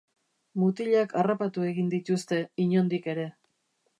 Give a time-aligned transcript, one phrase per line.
[0.61, 3.29] Mutilak harrapatu egin dituzte, inondik ere.